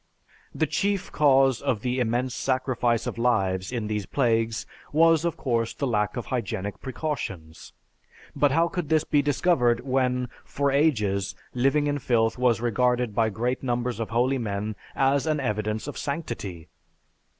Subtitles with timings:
[0.55, 5.75] The chief cause of the immense sacrifice of lives in these plagues was of course
[5.75, 7.73] the lack of hygienic precautions.
[8.35, 13.29] But how could this be discovered when, for ages, living in filth was regarded by
[13.29, 16.67] great numbers of holy men as an evidence of sanctity!